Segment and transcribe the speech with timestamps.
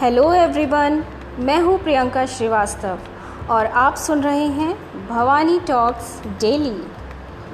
[0.00, 1.02] Hello everyone
[1.38, 2.98] मैं हूँ प्रियंका श्रीवास्तव
[3.50, 4.74] और आप सुन रहे हैं
[5.08, 6.70] भवानी टॉक्स डेली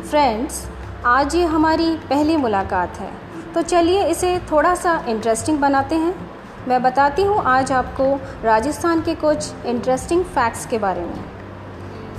[0.03, 0.57] फ्रेंड्स
[1.07, 3.11] आज ये हमारी पहली मुलाकात है।
[3.55, 6.15] तो चलिए इसे थोड़ा सा इंटरेस्टिंग बनाते हैं।
[6.69, 11.23] मैं बताती हूँ आज आपको राजस्थान के कुछ इंटरेस्टिंग फैक्ट्स के बारे में।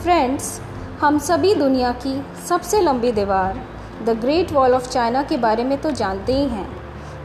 [0.03, 0.59] फ्रेंड्स
[1.02, 2.16] हम सभी दुनिया की
[2.47, 3.59] सबसे लंबी दीवार
[4.05, 6.82] the great wall of China के बारे में तो जानते ही हैं।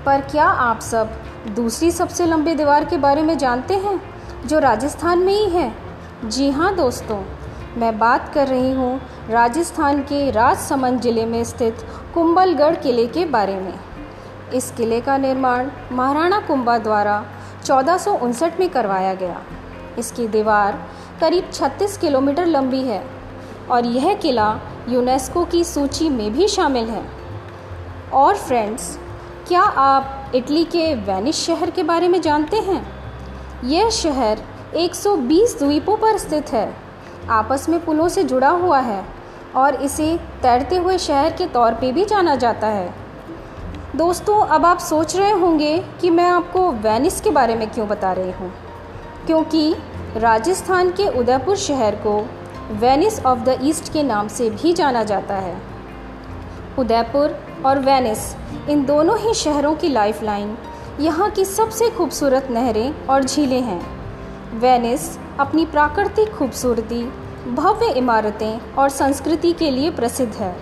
[0.08, 1.10] पर क्या आप सब
[1.56, 4.00] दूसरी सबसे लंबी दीवार के बारे में जानते हैं,
[4.46, 5.72] जो राजस्थान में ही है?
[6.26, 7.16] जी हाँ दोस्तों,
[7.76, 13.56] मैं बात कर रही हूँ राजस्थान के राजसमंद ज़िले में स्थित कुंभलगढ़ किले के बारे
[13.56, 13.74] में।
[14.54, 17.24] इस किले का निर्माण महाराणा कुंभा द्वारा
[17.64, 19.40] चौदह में करवाया गया।
[19.98, 20.78] इसकी दीवार
[21.20, 23.02] करीब 36 किलोमीटर लंबी है
[23.70, 24.48] और यह किला
[24.88, 27.04] यूनेस्को की सूची में भी शामिल है।
[28.14, 28.98] और फ्रेंड्स
[29.48, 32.86] क्या आप इटली के वेनिस शहर के बारे में जानते हैं?
[33.64, 34.38] यह शहर
[34.74, 36.76] 120 द्वीपों पर स्थित है।
[37.30, 39.04] आपस में पुलों से जुड़ा हुआ है
[39.56, 42.94] और इसे तैरते हुए शहर के तौर पे भी जाना जाता है।
[43.96, 48.12] दोस्तों, अब आप सोच रहे होंगे कि मैं आपको वेनिस के बारे में क्यों बता
[48.12, 48.52] रही हूँ?
[49.26, 49.76] क्योंकि
[50.16, 52.28] राजस्थान के उदयपुर शहर को
[52.70, 55.77] वेनिस ऑफ़ द ईस्ट के नाम से भी जाना जाता है।
[56.78, 58.18] उदयपुर और वेनिस,
[58.68, 60.56] इन दोनों ही शहरों की लाइफलाइन
[61.00, 63.80] यहाँ की सबसे खूबसूरत नहरें और झीलें हैं।
[64.60, 65.08] वेनिस
[65.40, 67.02] अपनी प्राकृतिक खूबसूरती,
[67.54, 70.54] भव्य इमारतें और संस्कृति के लिए प्रसिद्ध है।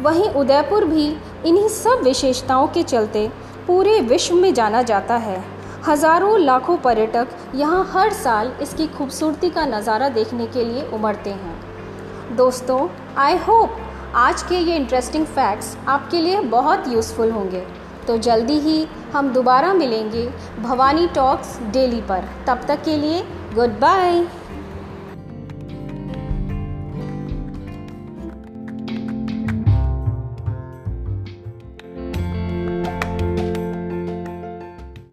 [0.00, 1.06] वहीं उदयपुर भी
[1.46, 3.28] इन्हीं सब विशेषताओं के चलते
[3.66, 5.44] पूरे विश्व में जाना जाता है।
[5.86, 12.36] हज़ारों लाखों पर्यटक यहाँ हर साल इसकी खूबसूरती का नज़ारा देखने के लिए उमड़ते हैं।
[12.36, 13.76] दोस्तों आई होप
[14.14, 17.60] आज के ये इंटरेस्टिंग फैक्ट्स आपके लिए बहुत यूज़फुल होंगे।
[18.06, 20.26] तो जल्दी ही हम दोबारा मिलेंगे
[20.60, 23.22] भवानी टॉक्स डेली पर। तब तक के लिए
[23.54, 24.26] गुड बाय